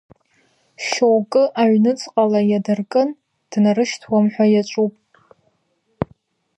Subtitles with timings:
[0.85, 3.09] Шьоукы аҩнуҵҟала иадыркын,
[3.51, 4.93] днарышьҭуам ҳәа иаҿуп.